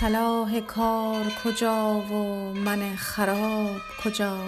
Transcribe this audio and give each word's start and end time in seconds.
صلاح 0.00 0.60
کار 0.60 1.24
کجا 1.44 1.94
و 1.94 2.52
من 2.54 2.96
خراب 2.96 3.80
کجا؟ 4.04 4.38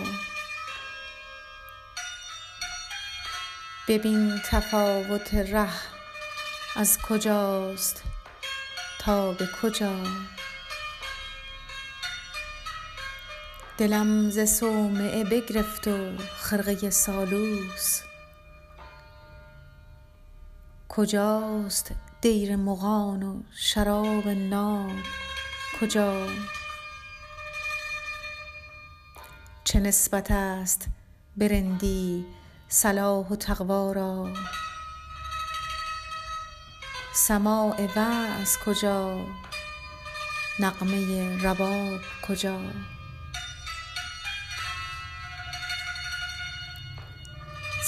ببین 3.89 4.41
تفاوت 4.51 5.35
ره 5.35 5.69
از 6.77 6.99
کجاست 6.99 8.03
تا 8.99 9.33
به 9.33 9.49
کجا؟ 9.63 9.97
دلم 13.79 14.31
ز 14.31 14.59
صومعه 14.59 15.25
بگرفت 15.25 15.89
و 15.89 16.17
خرقه 16.37 16.91
سالوس. 16.91 18.01
کجاست 20.89 21.93
دیر 22.21 22.57
مغان 22.57 23.23
و 23.23 23.43
شراب 23.57 24.29
ناب؟ 24.29 24.91
کجا؟ 25.81 26.27
چه 29.65 29.81
نسبت 29.81 30.31
است 30.31 30.87
به 31.37 31.49
رندی 31.49 32.27
صلاح 32.69 33.27
و 33.27 33.37
تقوا 33.37 33.93
را؟ 33.93 34.33
سماع 37.15 37.89
وعظ 37.97 38.57
کجا؟ 38.67 39.27
نغمه 40.59 41.43
رباب 41.43 42.01
کجا؟ 42.29 42.61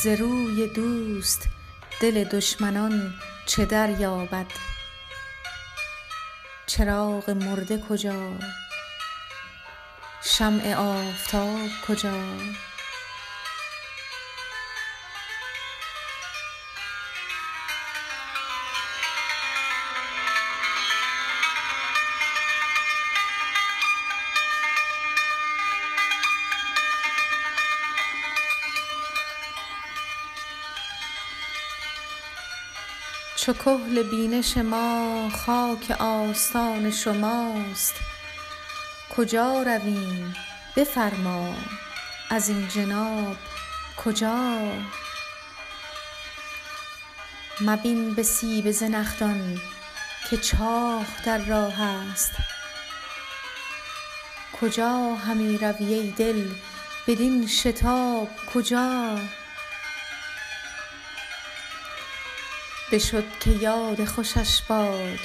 ز 0.03 0.06
روی 0.06 0.67
دوست 0.67 1.49
دل 2.01 2.25
دشمنان 2.25 3.15
چه 3.47 3.65
دریابد؟ 3.65 4.72
چراغ 6.77 7.31
مرده 7.31 7.78
کجا؟ 7.78 8.33
شمع 10.22 10.75
آفتاب 10.75 11.69
کجا؟ 11.88 12.15
چو 33.42 33.53
کحل 33.53 34.03
بینش 34.03 34.56
ما 34.56 35.30
خاک 35.30 35.91
آستان 36.00 36.91
شماست. 36.91 37.94
کجا 39.16 39.62
رویم؟ 39.62 40.34
بفرما. 40.76 41.54
از 42.30 42.48
این 42.48 42.69
جناب 42.69 43.36
کجا؟ 44.04 44.58
مبین 47.60 48.14
به 48.14 48.22
سیب 48.22 48.70
زنخدان 48.70 49.60
که 50.30 50.36
چاه 50.36 51.06
در 51.24 51.38
راه 51.38 51.82
است. 51.82 52.32
کجا 54.60 55.14
همی 55.14 55.59
روی 55.59 55.94
ای 55.94 56.10
دل؟ 56.10 56.48
بدین 57.06 57.47
شتاب 57.47 58.28
کجا؟ 58.54 59.19
بشد 62.92 63.38
که 63.41 63.50
یاد 63.50 64.04
خوشش 64.04 64.62
باد 64.69 65.19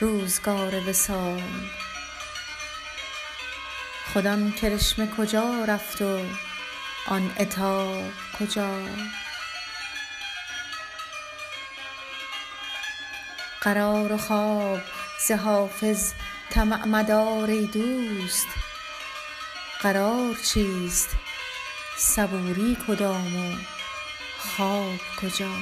روزگار 0.00 0.88
وصال. 0.88 1.42
خود 4.12 4.26
آن 4.26 4.52
کرشمه 4.52 5.06
کجا 5.06 5.64
رفت 5.64 6.02
و 6.02 6.18
آن 7.06 7.30
عتاب 7.38 8.12
کجا؟ 8.38 8.78
قرار 13.60 14.12
و 14.12 14.16
خواب 14.16 14.80
ز 15.26 15.30
حافظ 15.30 16.12
طمع 16.50 16.84
مدار 16.86 17.50
ای 17.50 17.66
دوست. 17.66 18.48
قرار 19.80 20.34
چیست؟ 20.34 21.10
صبوری 21.98 22.76
کدام 22.88 23.36
و 23.36 23.56
خواب 24.38 24.98
کجا؟ 25.22 25.52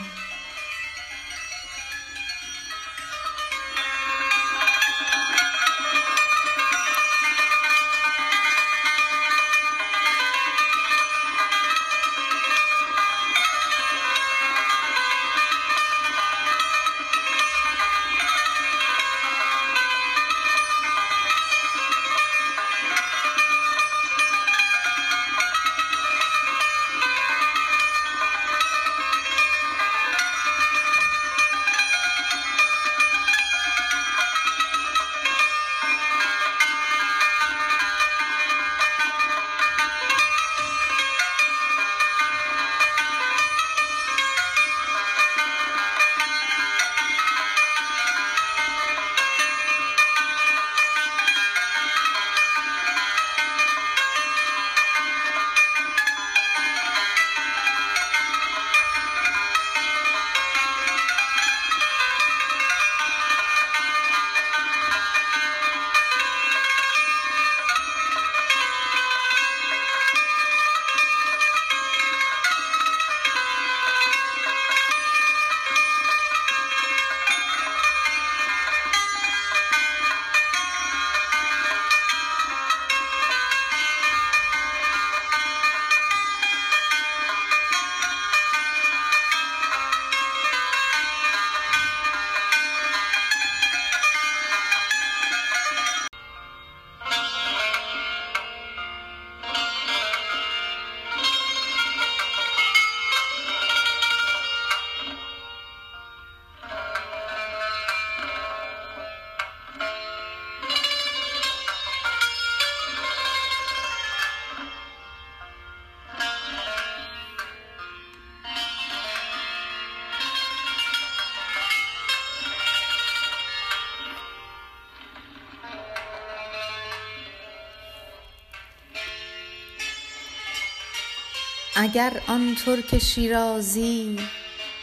اگر 131.76 132.20
آن 132.26 132.54
ترک 132.54 132.98
شیرازی 132.98 134.16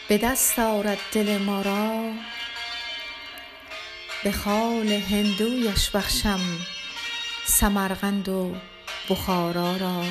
به 0.08 0.18
دست 0.18 0.58
آرد 0.58 0.98
دل 1.12 1.38
ما 1.38 1.62
را 1.62 2.12
به 4.24 4.32
خال 4.32 4.92
هندویش 4.92 5.90
بخشم 5.90 6.40
سمرقند 7.46 8.28
و 8.28 8.54
بخارا 9.10 9.76
را. 9.76 10.04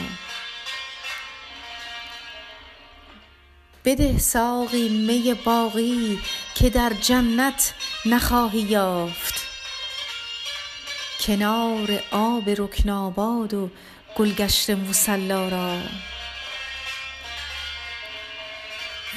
بده 3.86 4.20
ساقی 4.20 4.90
می 4.90 5.34
باقی 5.34 6.20
که 6.56 6.70
در 6.70 6.94
جنت 7.02 7.74
نخواهی 8.06 8.60
یافت. 8.60 9.34
کنار 11.20 12.04
آب 12.12 12.50
رکن 12.50 12.90
آباد 12.90 13.54
و 13.54 13.70
گلگشت 14.16 14.70
مصلا 14.70 15.50
را. 15.50 15.80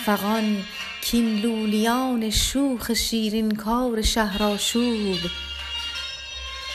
فغان 0.07 0.65
کاین 1.11 1.41
لولیان 1.41 2.31
شوخ 2.31 2.93
شیرین 2.95 3.57
کار 3.57 4.03
شهرآشوب. 4.03 5.19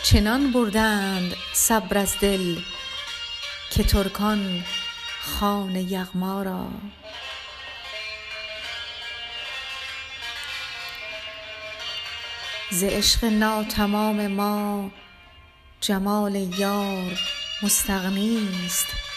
چنان 0.03 0.51
بردند 0.51 1.33
صبر 1.53 1.97
از 1.97 2.15
دل 2.21 2.55
که 3.71 3.83
ترکان 3.83 4.63
خوان 5.21 5.75
یغما 5.75 6.43
را. 6.43 6.67
ز 12.71 12.83
عشق 12.83 13.25
ناتمام 13.25 14.27
ما 14.27 14.91
جمال 15.81 16.35
یار 16.35 17.19
مستغنی 17.63 18.47
ست 18.69 19.14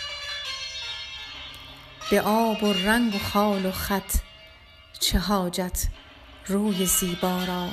به 2.11 2.21
آب 2.21 2.63
و 2.63 2.73
رنگ 2.73 3.15
و 3.15 3.19
خال 3.19 3.67
و 3.67 3.73
خط 3.73 4.15
چه 5.01 5.19
حاجت 5.19 5.87
روی 6.47 6.87
زیبا 6.87 7.45
را؟ 7.45 7.69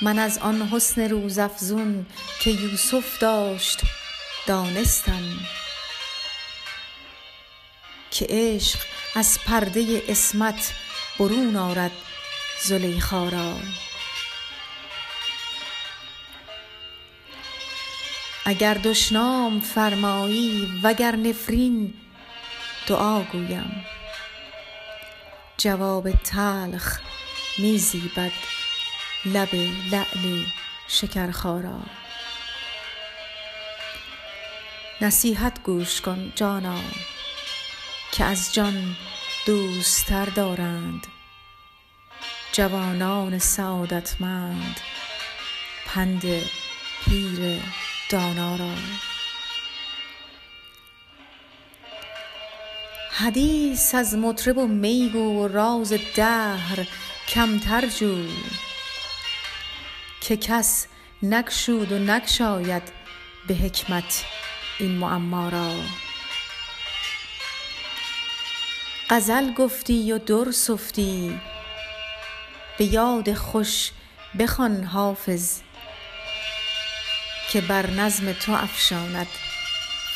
من 0.00 0.18
از 0.18 0.38
آن 0.38 0.68
حسن 0.68 1.08
روزافزون 1.08 2.06
که 2.40 2.50
یوسف 2.50 3.18
داشت 3.18 3.80
دانستم 4.46 5.38
که 8.10 8.26
عشق 8.28 8.78
از 9.14 9.38
پرده 9.46 10.02
عصمت 10.08 10.74
برون 11.18 11.56
آرد 11.56 11.92
زلیخا 12.62 13.28
را. 13.28 13.56
اگر 18.44 18.74
دشنام 18.74 19.60
فرمایی 19.60 20.80
وگر 20.82 21.16
نفرین 21.16 21.94
دعا 22.86 23.22
گویم. 23.22 23.84
جواب 25.58 26.10
تلخ 26.10 27.00
می 27.58 27.78
زیبد 27.78 28.32
لب 29.24 29.54
لعل 29.90 30.42
شکرخا 30.88 31.60
را 31.60 31.80
نصیحت 35.00 35.62
گوش 35.62 36.00
کن 36.00 36.32
جانا 36.34 36.80
که 38.12 38.24
از 38.24 38.54
جان 38.54 38.96
دوست 39.46 40.06
تر 40.06 40.24
دارند. 40.24 41.06
جوانان 42.52 43.38
سعادتمند 43.38 44.80
پند 45.86 46.22
پیر 47.04 47.60
دانا 48.12 48.56
را. 48.56 48.74
حدیث 53.10 53.94
از 53.94 54.14
مطرب 54.14 54.58
و 54.58 54.66
می 54.66 55.10
گو 55.12 55.42
و 55.42 55.48
راز 55.48 55.92
دهر 56.16 56.88
کمتر 57.28 57.86
جو 57.86 58.26
که 60.20 60.36
کس 60.36 60.86
نگشود 61.22 61.92
و 61.92 61.98
نگشاید 61.98 62.82
به 63.48 63.54
حکمت 63.54 64.24
این 64.78 64.90
معما 64.90 65.48
را. 65.48 65.74
غزل 69.10 69.52
گفتی 69.52 70.12
و 70.12 70.18
در 70.18 70.50
سفتی 70.50 71.40
به 72.78 72.84
یاد 72.84 73.34
خوش 73.34 73.90
بخوان 74.38 74.84
حافظ. 74.84 75.60
که 77.52 77.60
بر 77.60 77.90
نظم 77.90 78.32
تو 78.32 78.52
افشاند. 78.52 79.26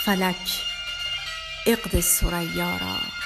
فلک 0.04 0.64
عقد 1.66 2.00
ثریا 2.00 2.76
را 2.76 3.25